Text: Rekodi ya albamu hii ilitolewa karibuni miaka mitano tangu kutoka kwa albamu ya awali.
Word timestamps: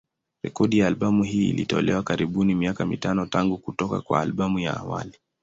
Rekodi 0.43 0.77
ya 0.79 0.87
albamu 0.87 1.23
hii 1.23 1.49
ilitolewa 1.49 2.03
karibuni 2.03 2.55
miaka 2.55 2.85
mitano 2.85 3.25
tangu 3.25 3.57
kutoka 3.57 4.01
kwa 4.01 4.21
albamu 4.21 4.59
ya 4.59 4.77
awali. 4.77 5.19